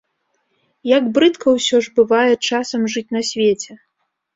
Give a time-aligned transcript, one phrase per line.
[0.97, 3.83] Як брыдка, усё ж, бывае часам жыць на свеце.